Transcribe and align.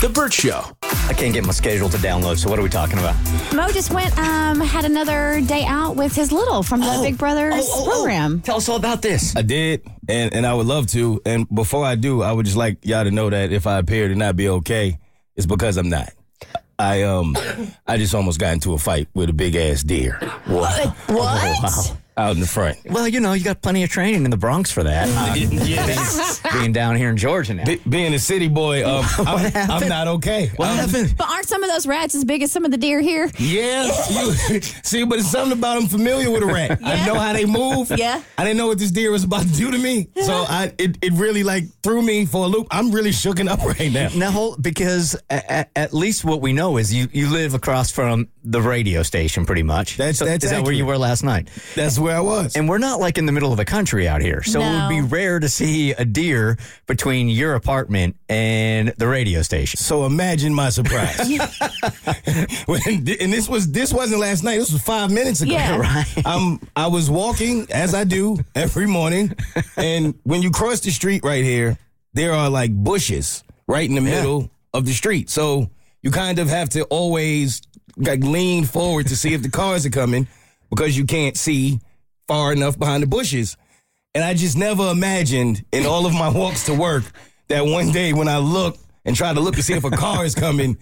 The 0.00 0.08
Bert 0.08 0.32
Show. 0.32 0.62
I 0.82 1.12
can't 1.12 1.34
get 1.34 1.44
my 1.44 1.52
schedule 1.52 1.90
to 1.90 1.96
download, 1.98 2.38
so 2.38 2.48
what 2.48 2.58
are 2.58 2.62
we 2.62 2.70
talking 2.70 2.98
about? 2.98 3.14
Mo 3.54 3.68
just 3.68 3.92
went, 3.92 4.16
um, 4.18 4.58
had 4.60 4.86
another 4.86 5.42
day 5.46 5.64
out 5.66 5.94
with 5.94 6.14
his 6.14 6.32
little 6.32 6.62
from 6.62 6.80
the 6.80 7.00
Big 7.02 7.18
Brothers 7.18 7.54
Oh, 7.56 7.58
oh, 7.68 7.84
oh. 7.86 7.90
program. 7.92 8.40
Tell 8.40 8.56
us 8.56 8.68
all 8.70 8.76
about 8.76 9.02
this. 9.02 9.36
I 9.36 9.42
did, 9.42 9.82
and, 10.08 10.32
and 10.32 10.46
I 10.46 10.54
would 10.54 10.66
love 10.66 10.86
to. 10.88 11.20
And 11.26 11.46
before 11.50 11.84
I 11.84 11.96
do, 11.96 12.22
I 12.22 12.32
would 12.32 12.46
just 12.46 12.56
like 12.56 12.78
y'all 12.86 13.04
to 13.04 13.10
know 13.10 13.28
that 13.28 13.52
if 13.52 13.66
I 13.66 13.78
appear 13.78 14.08
to 14.08 14.14
not 14.14 14.36
be 14.36 14.48
okay, 14.48 14.98
it's 15.36 15.46
because 15.46 15.76
I'm 15.76 15.90
not. 15.90 16.08
I 16.78 17.02
um 17.02 17.36
I 17.86 17.98
just 17.98 18.14
almost 18.14 18.40
got 18.40 18.54
into 18.54 18.72
a 18.72 18.78
fight 18.78 19.08
with 19.12 19.28
a 19.28 19.34
big 19.34 19.54
ass 19.54 19.82
deer. 19.82 20.14
What? 20.46 20.96
Wow. 21.10 21.98
Out 22.16 22.32
in 22.34 22.40
the 22.40 22.46
front. 22.46 22.78
Well, 22.86 23.06
you 23.06 23.20
know, 23.20 23.34
you 23.34 23.44
got 23.44 23.60
plenty 23.60 23.82
of 23.84 23.90
training 23.90 24.24
in 24.24 24.30
the 24.30 24.38
Bronx 24.38 24.70
for 24.70 24.82
that. 24.84 25.08
Uh, 25.10 25.34
Yes. 25.36 26.39
being 26.58 26.72
down 26.72 26.96
here 26.96 27.08
in 27.10 27.16
Georgia 27.16 27.54
now. 27.54 27.64
Be- 27.64 27.80
being 27.88 28.14
a 28.14 28.18
city 28.18 28.48
boy, 28.48 28.84
um, 28.88 29.04
I'm, 29.18 29.38
happened? 29.38 29.72
I'm 29.72 29.88
not 29.88 30.08
okay. 30.08 30.50
What 30.56 30.68
Um, 30.70 30.76
happened? 30.76 31.14
But 31.16 31.28
aren't 31.28 31.46
some 31.48 31.62
of 31.62 31.70
those 31.70 31.86
rats 31.86 32.14
as 32.14 32.24
big 32.24 32.42
as 32.42 32.50
some 32.52 32.64
of 32.64 32.70
the 32.70 32.76
deer 32.76 33.00
here? 33.00 33.30
Yeah, 33.38 33.84
you 34.10 34.60
see, 34.82 35.04
but 35.04 35.18
it's 35.18 35.30
something 35.30 35.56
about 35.58 35.76
I'm 35.76 35.86
familiar 35.86 36.30
with 36.30 36.42
a 36.42 36.46
rat. 36.46 36.78
I 36.84 37.06
know 37.06 37.14
how 37.18 37.32
they 37.32 37.44
move. 37.46 37.90
Yeah. 37.96 38.22
I 38.38 38.44
didn't 38.44 38.56
know 38.58 38.66
what 38.68 38.78
this 38.78 38.90
deer 38.90 39.10
was 39.10 39.24
about 39.24 39.42
to 39.42 39.52
do 39.52 39.70
to 39.70 39.78
me, 39.78 40.08
so 40.22 40.32
I 40.48 40.72
it, 40.78 40.98
it 41.02 41.12
really 41.14 41.42
like 41.42 41.64
threw 41.82 42.02
me 42.02 42.24
for 42.26 42.44
a 42.44 42.48
loop. 42.48 42.66
I'm 42.70 42.90
really 42.90 43.10
shooken 43.10 43.48
up 43.48 43.62
right 43.64 43.92
now. 43.92 44.08
Now, 44.14 44.30
hold, 44.30 44.62
because 44.62 45.14
a, 45.30 45.42
a, 45.48 45.66
at 45.78 45.92
least 45.94 46.24
what 46.24 46.40
we 46.40 46.52
know 46.52 46.76
is 46.76 46.92
you, 46.92 47.08
you 47.12 47.28
live 47.28 47.54
across 47.54 47.90
from 47.90 48.28
the 48.44 48.60
radio 48.60 49.02
station, 49.02 49.44
pretty 49.46 49.62
much. 49.62 49.96
That's- 49.96 50.18
So 50.18 50.24
that's 50.24 50.44
is 50.44 50.50
that 50.50 50.62
where 50.64 50.72
you 50.72 50.86
were 50.86 50.98
last 50.98 51.22
night? 51.22 51.48
That's 51.74 51.98
where 51.98 52.16
I 52.16 52.20
was. 52.20 52.56
And 52.56 52.68
we're 52.68 52.78
not 52.78 53.00
like 53.00 53.18
in 53.18 53.26
the 53.26 53.32
middle 53.32 53.50
of 53.50 53.56
the 53.58 53.64
country 53.64 54.08
out 54.08 54.20
here, 54.22 54.42
so 54.42 54.60
it 54.60 54.80
would 54.80 54.88
be 54.88 55.00
rare 55.00 55.38
to 55.40 55.48
see 55.48 55.92
a 55.92 56.04
deer 56.04 56.39
between 56.86 57.28
your 57.28 57.54
apartment 57.54 58.16
and 58.28 58.88
the 58.98 59.06
radio 59.06 59.42
station. 59.42 59.78
So 59.78 60.04
imagine 60.06 60.54
my 60.54 60.70
surprise. 60.70 61.18
when, 62.66 62.80
and 62.86 63.32
this 63.32 63.48
was 63.48 63.70
this 63.72 63.92
wasn't 63.92 64.20
last 64.20 64.42
night. 64.44 64.58
This 64.58 64.72
was 64.72 64.82
five 64.82 65.10
minutes 65.10 65.40
ago. 65.40 65.52
Yeah. 65.52 65.78
Right. 65.78 66.26
Um, 66.26 66.60
I 66.76 66.86
was 66.86 67.10
walking 67.10 67.66
as 67.70 67.94
I 67.94 68.04
do 68.04 68.38
every 68.54 68.86
morning, 68.86 69.34
and 69.76 70.14
when 70.24 70.42
you 70.42 70.50
cross 70.50 70.80
the 70.80 70.90
street 70.90 71.22
right 71.24 71.44
here, 71.44 71.78
there 72.14 72.32
are 72.32 72.50
like 72.50 72.72
bushes 72.72 73.44
right 73.66 73.88
in 73.88 73.94
the 73.94 74.00
middle 74.00 74.50
of 74.74 74.84
the 74.84 74.92
street. 74.92 75.30
So 75.30 75.70
you 76.02 76.10
kind 76.10 76.38
of 76.38 76.48
have 76.48 76.68
to 76.70 76.84
always 76.84 77.62
like 77.96 78.22
lean 78.22 78.64
forward 78.64 79.08
to 79.08 79.16
see 79.16 79.34
if 79.34 79.42
the 79.42 79.50
cars 79.50 79.84
are 79.86 79.90
coming 79.90 80.26
because 80.70 80.96
you 80.96 81.04
can't 81.04 81.36
see 81.36 81.80
far 82.26 82.52
enough 82.52 82.78
behind 82.78 83.02
the 83.02 83.06
bushes. 83.06 83.56
And 84.14 84.24
I 84.24 84.34
just 84.34 84.56
never 84.56 84.90
imagined 84.90 85.64
in 85.70 85.86
all 85.86 86.04
of 86.04 86.12
my 86.12 86.28
walks 86.28 86.64
to 86.66 86.74
work 86.74 87.04
that 87.46 87.64
one 87.64 87.92
day 87.92 88.12
when 88.12 88.26
I 88.26 88.38
look 88.38 88.76
and 89.04 89.14
try 89.14 89.32
to 89.32 89.38
look 89.40 89.54
to 89.54 89.62
see 89.62 89.74
if 89.74 89.84
a 89.84 89.90
car 89.90 90.24
is 90.24 90.34
coming, 90.34 90.76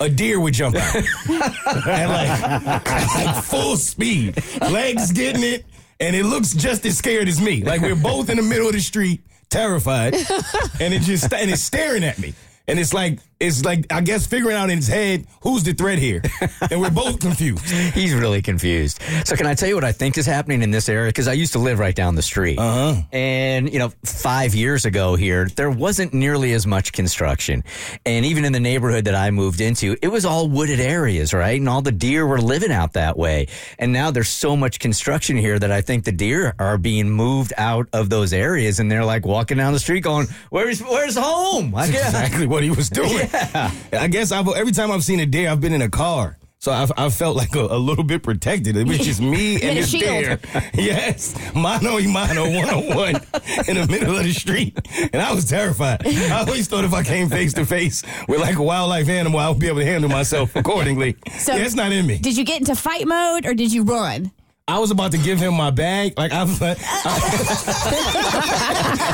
a 0.00 0.08
deer 0.10 0.38
would 0.38 0.52
jump 0.52 0.76
out. 0.76 0.94
at 1.30 2.06
like, 2.06 2.86
like 3.14 3.44
full 3.44 3.76
speed. 3.76 4.36
Legs 4.60 5.12
getting 5.12 5.42
it. 5.42 5.64
And 5.98 6.14
it 6.14 6.24
looks 6.24 6.52
just 6.52 6.84
as 6.84 6.98
scared 6.98 7.26
as 7.26 7.40
me. 7.40 7.64
Like 7.64 7.80
we're 7.80 7.94
both 7.94 8.28
in 8.28 8.36
the 8.36 8.42
middle 8.42 8.66
of 8.66 8.74
the 8.74 8.80
street, 8.80 9.22
terrified. 9.48 10.14
And 10.78 10.92
it 10.92 11.02
just 11.02 11.32
and 11.32 11.50
it's 11.50 11.62
staring 11.62 12.04
at 12.04 12.18
me. 12.18 12.34
And 12.68 12.78
it's 12.78 12.92
like 12.92 13.18
it's 13.46 13.64
like 13.64 13.86
I 13.92 14.00
guess 14.00 14.26
figuring 14.26 14.56
out 14.56 14.70
in 14.70 14.76
his 14.78 14.88
head 14.88 15.26
who's 15.42 15.62
the 15.62 15.72
threat 15.72 15.98
here. 15.98 16.22
And 16.70 16.80
we're 16.80 16.90
both 16.90 17.20
confused. 17.20 17.64
He's 17.94 18.14
really 18.14 18.40
confused. 18.40 19.00
So, 19.24 19.36
can 19.36 19.46
I 19.46 19.54
tell 19.54 19.68
you 19.68 19.74
what 19.74 19.84
I 19.84 19.92
think 19.92 20.16
is 20.16 20.24
happening 20.24 20.62
in 20.62 20.70
this 20.70 20.88
area? 20.88 21.08
Because 21.10 21.28
I 21.28 21.34
used 21.34 21.52
to 21.52 21.58
live 21.58 21.78
right 21.78 21.94
down 21.94 22.14
the 22.14 22.22
street. 22.22 22.58
Uh-huh. 22.58 23.02
And, 23.12 23.70
you 23.72 23.78
know, 23.78 23.92
five 24.04 24.54
years 24.54 24.84
ago 24.86 25.14
here, 25.14 25.48
there 25.56 25.70
wasn't 25.70 26.14
nearly 26.14 26.52
as 26.52 26.66
much 26.66 26.92
construction. 26.92 27.62
And 28.06 28.24
even 28.24 28.44
in 28.44 28.52
the 28.52 28.60
neighborhood 28.60 29.04
that 29.04 29.14
I 29.14 29.30
moved 29.30 29.60
into, 29.60 29.96
it 30.00 30.08
was 30.08 30.24
all 30.24 30.48
wooded 30.48 30.80
areas, 30.80 31.34
right? 31.34 31.58
And 31.60 31.68
all 31.68 31.82
the 31.82 31.92
deer 31.92 32.26
were 32.26 32.40
living 32.40 32.72
out 32.72 32.94
that 32.94 33.16
way. 33.18 33.48
And 33.78 33.92
now 33.92 34.10
there's 34.10 34.28
so 34.30 34.56
much 34.56 34.78
construction 34.78 35.36
here 35.36 35.58
that 35.58 35.70
I 35.70 35.80
think 35.82 36.04
the 36.04 36.12
deer 36.12 36.54
are 36.58 36.78
being 36.78 37.10
moved 37.10 37.52
out 37.58 37.88
of 37.92 38.08
those 38.10 38.32
areas. 38.32 38.80
And 38.80 38.90
they're 38.90 39.04
like 39.04 39.26
walking 39.26 39.58
down 39.58 39.72
the 39.74 39.78
street 39.78 40.00
going, 40.00 40.28
Where's, 40.50 40.80
where's 40.80 41.16
home? 41.16 41.74
I 41.74 41.86
That's 41.86 41.92
guess. 41.92 42.08
exactly 42.08 42.46
what 42.46 42.62
he 42.62 42.70
was 42.70 42.88
doing. 43.02 43.28
I 43.92 44.08
guess 44.10 44.32
I've, 44.32 44.48
every 44.48 44.72
time 44.72 44.90
I've 44.90 45.04
seen 45.04 45.20
a 45.20 45.26
deer, 45.26 45.48
I've 45.50 45.60
been 45.60 45.72
in 45.72 45.82
a 45.82 45.88
car. 45.90 46.38
So 46.58 46.72
I've, 46.72 46.92
I 46.96 47.10
felt 47.10 47.36
like 47.36 47.54
a, 47.56 47.60
a 47.60 47.76
little 47.76 48.04
bit 48.04 48.22
protected. 48.22 48.74
It 48.76 48.86
was 48.88 48.98
just 48.98 49.20
me 49.20 49.54
and 49.62 49.78
a 49.78 49.82
this 49.82 49.90
deer. 49.90 50.40
Yes. 50.74 51.34
Mano 51.54 51.96
y 51.96 52.06
mano, 52.06 52.44
one 52.50 52.70
on 52.70 52.86
one 52.96 53.14
in 53.68 53.76
the 53.76 53.86
middle 53.90 54.16
of 54.16 54.24
the 54.24 54.32
street. 54.32 54.78
And 55.12 55.20
I 55.20 55.32
was 55.34 55.44
terrified. 55.44 56.06
I 56.06 56.40
always 56.40 56.66
thought 56.66 56.84
if 56.84 56.94
I 56.94 57.02
came 57.02 57.28
face 57.28 57.52
to 57.54 57.66
face 57.66 58.02
with 58.28 58.40
like 58.40 58.56
a 58.56 58.62
wildlife 58.62 59.10
animal, 59.10 59.40
I 59.40 59.50
would 59.50 59.58
be 59.58 59.66
able 59.66 59.80
to 59.80 59.84
handle 59.84 60.08
myself 60.08 60.56
accordingly. 60.56 61.16
So- 61.38 61.54
yeah, 61.54 61.64
it's 61.64 61.74
not 61.74 61.92
in 61.92 62.06
me. 62.06 62.16
Did 62.18 62.36
you 62.38 62.44
get 62.44 62.60
into 62.60 62.74
fight 62.74 63.06
mode 63.06 63.44
or 63.44 63.52
did 63.52 63.70
you 63.70 63.82
run? 63.82 64.30
I 64.66 64.78
was 64.78 64.90
about 64.90 65.12
to 65.12 65.18
give 65.18 65.38
him 65.38 65.52
my 65.52 65.70
bag. 65.70 66.14
Like 66.16 66.32
I, 66.32 66.40
I, 66.40 66.44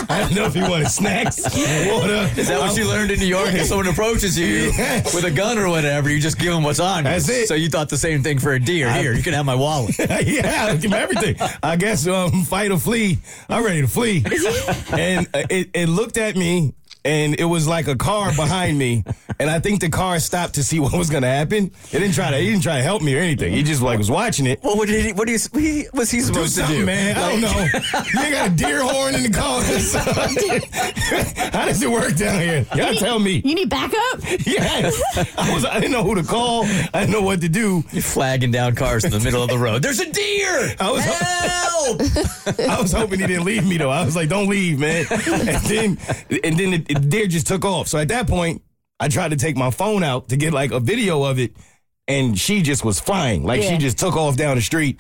I 0.09 0.23
didn't 0.23 0.37
know 0.37 0.45
if 0.45 0.55
he 0.55 0.61
wanted 0.61 0.89
snacks, 0.89 1.43
water. 1.43 2.31
Is 2.37 2.47
that 2.47 2.61
what 2.61 2.77
you 2.77 2.87
learned 2.87 3.11
in 3.11 3.19
New 3.19 3.27
York? 3.27 3.53
If 3.53 3.67
someone 3.67 3.89
approaches 3.89 4.39
you 4.39 4.71
with 5.13 5.25
a 5.25 5.31
gun 5.33 5.59
or 5.59 5.69
whatever, 5.69 6.09
you 6.09 6.21
just 6.21 6.39
give 6.39 6.53
them 6.53 6.63
what's 6.63 6.79
on. 6.79 6.99
you. 6.99 7.11
That's 7.11 7.29
it. 7.29 7.49
So 7.49 7.55
you 7.55 7.69
thought 7.69 7.89
the 7.89 7.97
same 7.97 8.23
thing 8.23 8.39
for 8.39 8.53
a 8.53 8.61
deer. 8.61 8.93
Here, 8.93 9.13
you 9.13 9.25
can 9.25 9.33
have 9.33 9.45
my 9.45 9.57
wallet. 9.57 9.99
yeah, 10.25 10.67
I'll 10.69 10.75
give 10.79 10.93
him 10.93 10.95
everything. 10.95 11.35
I 11.65 11.75
guess 11.75 12.07
um, 12.07 12.45
fight 12.45 12.71
or 12.71 12.79
flee. 12.79 13.19
I'm 13.49 13.65
ready 13.65 13.81
to 13.81 13.89
flee. 13.89 14.25
and 14.93 15.27
uh, 15.35 15.43
it, 15.51 15.71
it 15.75 15.89
looked 15.89 16.17
at 16.17 16.37
me, 16.37 16.75
and 17.05 17.39
it 17.39 17.45
was 17.45 17.67
like 17.67 17.89
a 17.89 17.97
car 17.97 18.31
behind 18.37 18.79
me, 18.79 19.05
and 19.39 19.49
I 19.51 19.59
think 19.61 19.81
the 19.81 19.89
car 19.89 20.19
stopped 20.21 20.55
to 20.55 20.63
see 20.65 20.79
what 20.81 20.93
was 20.93 21.09
going 21.11 21.23
to 21.23 21.29
happen. 21.29 21.71
It 21.93 21.99
didn't 21.99 22.13
try 22.15 22.31
to. 22.31 22.37
He 22.37 22.51
didn't 22.51 22.63
try 22.63 22.77
to 22.77 22.83
help 22.83 23.03
me 23.03 23.15
or 23.15 23.19
anything. 23.21 23.53
He 23.53 23.63
just 23.63 23.83
like 23.83 23.99
was 23.99 24.11
watching 24.11 24.47
it. 24.47 24.61
Well, 24.63 24.77
what 24.77 24.89
did 24.89 25.05
he? 25.05 25.13
What 25.13 25.29
is? 25.29 25.47
What 25.53 25.63
he- 25.63 25.87
what's 25.93 26.11
he 26.11 26.19
Do 26.19 26.25
supposed 26.25 26.57
to 26.59 26.67
do? 26.67 26.85
man. 26.87 27.17
I 27.17 27.31
don't 27.31 27.41
know. 27.41 27.51
You 28.13 28.21
ain't 28.21 28.35
got 28.35 28.49
a 28.49 28.51
deer 28.55 28.83
horn 28.83 29.15
in 29.15 29.23
the 29.23 29.31
car. 29.31 29.63
How 31.53 31.65
does 31.67 31.83
it 31.83 31.91
work 31.91 32.15
down 32.17 32.41
here? 32.41 32.67
Y'all 32.77 32.95
tell 32.95 33.19
me. 33.19 33.41
You 33.45 33.55
need 33.55 33.71
backup? 33.71 34.21
Yes. 34.47 35.01
I 35.39 35.53
was. 35.55 35.65
I 35.65 35.75
didn't 35.81 35.93
know 35.93 36.03
who 36.05 36.15
to 36.17 36.23
call. 36.23 36.65
I 36.65 37.01
didn't 37.01 37.11
know 37.11 37.23
what 37.23 37.41
to 37.43 37.49
do. 37.49 37.85
You're 37.93 38.03
flagging 38.03 38.51
down 38.51 38.75
cars 38.75 39.05
in 39.05 39.11
the 39.11 39.21
middle 39.21 39.43
of 39.43 39.49
the 39.49 39.59
road. 39.59 39.83
There's 39.83 40.01
a 40.01 40.11
deer. 40.11 40.75
I 40.79 40.91
was- 40.91 41.05
Help! 41.05 42.01
I 42.69 42.81
was 42.81 42.93
hoping 42.93 43.21
he 43.21 43.27
didn't 43.27 43.45
leave 43.45 43.67
me 43.67 43.77
though. 43.79 43.91
I 43.91 44.05
was 44.05 44.15
like, 44.15 44.29
"Don't 44.29 44.49
leave, 44.49 44.79
man." 44.79 45.07
And 45.21 45.65
then, 45.65 45.99
and 46.45 46.59
then 46.59 46.71
the, 46.71 46.90
the 46.95 47.01
deer 47.01 47.27
just 47.27 47.47
took 47.47 47.65
off. 47.65 47.89
So 47.89 47.99
at 47.99 48.09
that 48.09 48.27
point, 48.27 48.63
I 48.99 49.09
tried 49.09 49.31
to 49.31 49.37
take 49.37 49.57
my 49.57 49.71
phone 49.71 50.03
out 50.03 50.29
to 50.29 50.37
get 50.37 50.53
like 50.53 50.73
a 50.73 50.81
video 50.81 51.23
of 51.25 51.39
it, 51.39 51.57
and 52.09 52.39
she 52.39 52.63
just 52.63 52.85
was 52.85 53.01
flying. 53.01 53.45
Like 53.45 53.63
she 53.63 53.79
just 53.79 53.99
took 53.99 54.17
off 54.17 54.37
down 54.37 54.57
the 54.57 54.63
street 54.63 54.99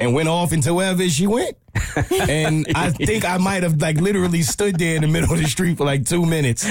and 0.00 0.14
went 0.14 0.28
off 0.28 0.52
into 0.52 0.74
wherever 0.74 1.08
she 1.08 1.26
went. 1.26 1.56
and 2.28 2.66
I 2.74 2.90
think 2.90 3.24
I 3.24 3.36
might 3.36 3.62
have 3.62 3.80
like 3.80 4.00
literally 4.00 4.42
stood 4.42 4.78
there 4.78 4.96
in 4.96 5.02
the 5.02 5.08
middle 5.08 5.32
of 5.32 5.38
the 5.38 5.46
street 5.46 5.78
for 5.78 5.84
like 5.84 6.04
two 6.04 6.26
minutes 6.26 6.66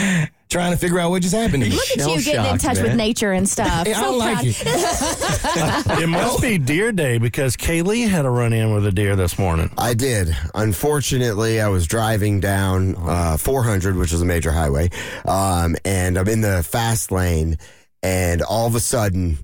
trying 0.49 0.71
to 0.71 0.77
figure 0.77 0.99
out 0.99 1.11
what 1.11 1.21
just 1.21 1.35
happened 1.35 1.63
to 1.63 1.69
me. 1.69 1.75
Look 1.75 1.89
at 1.91 1.97
you 1.97 2.05
getting 2.05 2.17
in 2.17 2.21
Shell-shocked, 2.21 2.61
touch 2.61 2.79
with 2.79 2.95
nature 2.95 3.31
and 3.31 3.47
stuff. 3.47 3.87
I 3.87 3.93
so 3.93 4.01
don't 4.01 4.17
like 4.17 4.37
it. 4.41 5.99
It 6.01 6.07
must 6.07 6.41
be 6.41 6.57
deer 6.57 6.91
day 6.91 7.17
because 7.17 7.55
Kaylee 7.55 8.09
had 8.09 8.25
a 8.25 8.29
run 8.29 8.51
in 8.51 8.73
with 8.73 8.85
a 8.85 8.91
deer 8.91 9.15
this 9.15 9.37
morning. 9.37 9.69
I 9.77 9.93
did. 9.93 10.35
Unfortunately, 10.55 11.61
I 11.61 11.67
was 11.67 11.85
driving 11.87 12.39
down 12.39 12.95
uh, 12.97 13.37
400, 13.37 13.95
which 13.95 14.11
is 14.11 14.21
a 14.21 14.25
major 14.25 14.51
highway, 14.51 14.89
um, 15.25 15.75
and 15.85 16.17
I'm 16.17 16.27
in 16.27 16.41
the 16.41 16.63
fast 16.63 17.11
lane, 17.11 17.57
and 18.01 18.41
all 18.41 18.65
of 18.65 18.75
a 18.75 18.79
sudden, 18.79 19.37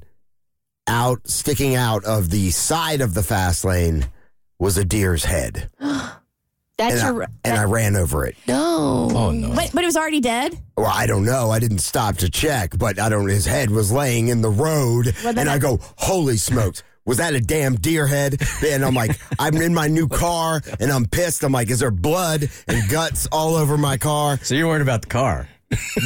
out 0.87 1.27
sticking 1.27 1.75
out 1.75 2.03
of 2.05 2.29
the 2.29 2.51
side 2.51 3.01
of 3.01 3.13
the 3.13 3.23
fast 3.23 3.65
lane 3.65 4.07
was 4.59 4.77
a 4.77 4.85
deer's 4.85 5.25
head, 5.25 5.69
That's 5.79 6.95
and, 6.95 7.01
I, 7.01 7.11
your. 7.11 7.27
and 7.45 7.57
I 7.57 7.63
ran 7.63 7.95
over 7.95 8.25
it. 8.25 8.35
no. 8.47 9.09
Oh 9.13 9.31
no. 9.31 9.49
But, 9.55 9.71
but 9.73 9.83
it 9.83 9.87
was 9.87 9.95
already 9.97 10.19
dead? 10.21 10.57
Well, 10.77 10.91
I 10.93 11.07
don't 11.07 11.23
know. 11.25 11.49
I 11.51 11.59
didn't 11.59 11.79
stop 11.79 12.17
to 12.17 12.29
check, 12.29 12.77
but 12.77 12.99
I 12.99 13.07
don't. 13.09 13.27
His 13.29 13.45
head 13.45 13.69
was 13.69 13.91
laying 13.91 14.27
in 14.27 14.41
the 14.41 14.49
road, 14.49 15.13
Well, 15.23 15.37
and 15.39 15.49
I 15.49 15.55
I- 15.55 15.57
go, 15.59 15.79
"Holy 15.97 16.37
smokes!" 16.37 16.83
Was 17.05 17.17
that 17.17 17.35
a 17.35 17.39
damn 17.39 17.75
deer 17.75 18.07
head? 18.07 18.41
And 18.65 18.83
I'm 18.83 18.95
like, 18.95 19.11
I'm 19.39 19.55
in 19.57 19.75
my 19.75 19.87
new 19.87 20.07
car, 20.07 20.61
and 20.79 20.91
I'm 20.91 21.05
pissed. 21.05 21.43
I'm 21.43 21.51
like, 21.51 21.69
is 21.69 21.79
there 21.79 21.91
blood 21.91 22.49
and 22.67 22.89
guts 22.89 23.27
all 23.31 23.53
over 23.55 23.77
my 23.77 23.97
car? 23.97 24.39
So 24.41 24.55
you're 24.55 24.67
worried 24.67 24.81
about 24.81 25.03
the 25.03 25.07
car. 25.09 25.47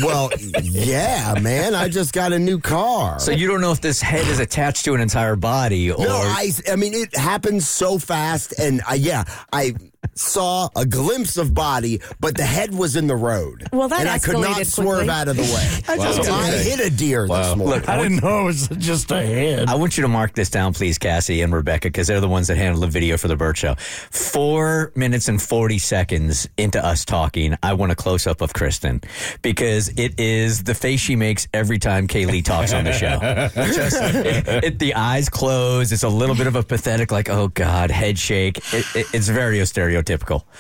Well, 0.03 0.29
yeah, 0.61 1.35
man. 1.41 1.75
I 1.75 1.89
just 1.89 2.13
got 2.13 2.33
a 2.33 2.39
new 2.39 2.59
car. 2.59 3.19
So 3.19 3.31
you 3.31 3.47
don't 3.47 3.61
know 3.61 3.71
if 3.71 3.81
this 3.81 4.01
head 4.01 4.27
is 4.27 4.39
attached 4.39 4.85
to 4.85 4.93
an 4.93 5.01
entire 5.01 5.35
body 5.35 5.91
or. 5.91 6.03
no, 6.03 6.15
I, 6.15 6.51
I 6.71 6.75
mean, 6.75 6.93
it 6.93 7.15
happens 7.15 7.67
so 7.67 7.97
fast, 7.97 8.53
and 8.59 8.81
I, 8.87 8.95
yeah, 8.95 9.23
I 9.51 9.73
saw 10.19 10.69
a 10.75 10.85
glimpse 10.85 11.37
of 11.37 11.53
body, 11.53 12.01
but 12.19 12.35
the 12.35 12.43
head 12.43 12.73
was 12.73 12.95
in 12.95 13.07
the 13.07 13.15
road. 13.15 13.67
Well, 13.71 13.87
that 13.87 14.01
and 14.01 14.09
I 14.09 14.19
could 14.19 14.33
not 14.37 14.57
escalated 14.57 14.65
swerve 14.83 15.09
out 15.09 15.27
of 15.29 15.37
the 15.37 15.43
way. 15.43 15.97
just 16.03 16.23
so 16.25 16.33
I 16.33 16.51
hit 16.51 16.79
a 16.81 16.89
deer 16.89 17.27
this 17.27 17.55
morning. 17.55 17.87
I 17.87 17.97
didn't 17.97 18.21
know 18.21 18.41
it 18.41 18.45
was 18.45 18.67
just 18.77 19.09
a 19.11 19.25
head. 19.25 19.69
I 19.69 19.75
want 19.75 19.97
you 19.97 20.01
to 20.01 20.07
mark 20.09 20.33
this 20.33 20.49
down, 20.49 20.73
please, 20.73 20.97
Cassie 20.97 21.41
and 21.41 21.53
Rebecca, 21.53 21.87
because 21.87 22.07
they're 22.07 22.19
the 22.19 22.27
ones 22.27 22.47
that 22.47 22.57
handle 22.57 22.81
the 22.81 22.87
video 22.87 23.17
for 23.17 23.27
the 23.29 23.35
Bert 23.37 23.57
Show. 23.57 23.75
Four 23.75 24.91
minutes 24.95 25.29
and 25.29 25.41
40 25.41 25.77
seconds 25.79 26.47
into 26.57 26.83
us 26.85 27.05
talking, 27.05 27.55
I 27.63 27.73
want 27.73 27.91
a 27.91 27.95
close 27.95 28.27
up 28.27 28.41
of 28.41 28.53
Kristen 28.53 29.01
because 29.41 29.87
it 29.97 30.19
is 30.19 30.63
the 30.63 30.75
face 30.75 30.99
she 30.99 31.15
makes 31.15 31.47
every 31.53 31.79
time 31.79 32.07
Kaylee 32.07 32.43
talks 32.43 32.73
on 32.73 32.83
the 32.83 32.91
show. 32.93 33.19
Just, 33.73 33.95
it, 34.01 34.47
it- 34.65 34.79
the 34.79 34.93
eyes 34.95 35.29
closed. 35.29 35.91
It's 35.91 36.03
a 36.03 36.09
little 36.09 36.35
bit 36.35 36.47
of 36.47 36.55
a 36.55 36.63
pathetic, 36.63 37.11
like, 37.11 37.29
oh 37.29 37.47
God, 37.49 37.89
head 37.91 38.17
shake. 38.19 38.57
It, 38.73 38.85
it, 38.95 39.07
it's 39.13 39.27
very 39.29 39.57
stereotypical. 39.59 40.08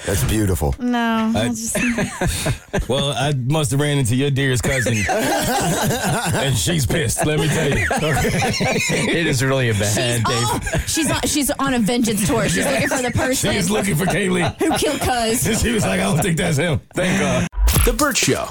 That's 0.05 0.23
beautiful. 0.25 0.75
No, 0.79 1.31
I 1.35 1.47
just, 1.49 1.75
Well, 2.89 3.11
I 3.11 3.33
must 3.33 3.71
have 3.71 3.79
ran 3.79 3.97
into 3.97 4.15
your 4.15 4.29
dearest 4.31 4.63
cousin, 4.63 4.93
and 5.09 6.55
she's 6.57 6.85
pissed. 6.85 7.25
Let 7.25 7.39
me 7.39 7.47
tell 7.47 7.69
you. 7.77 7.87
It 7.91 9.27
is 9.27 9.43
really 9.43 9.69
a 9.69 9.73
bad 9.73 9.95
day. 9.95 10.23
oh, 10.27 10.59
she's 10.87 11.09
on, 11.11 11.21
she's 11.21 11.51
on 11.51 11.73
a 11.73 11.79
vengeance 11.79 12.27
tour. 12.27 12.47
She's 12.49 12.65
looking 12.65 12.87
for 12.89 13.01
the 13.01 13.11
person 13.11 13.53
She's 13.53 13.69
looking 13.69 13.95
for 13.95 14.05
Kaylee. 14.05 14.55
who 14.57 14.77
killed 14.77 14.99
Cuz. 15.01 15.59
She 15.61 15.71
was 15.71 15.83
like, 15.83 15.99
I 15.99 16.03
don't 16.03 16.19
think 16.21 16.37
that's 16.37 16.57
him. 16.57 16.79
Thank 16.93 17.19
God. 17.19 17.47
The 17.85 17.93
Bert 17.93 18.17
Show. 18.17 18.49